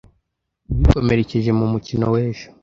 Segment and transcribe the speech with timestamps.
[0.77, 2.47] Yikomerekeje mu mukino w'ejo.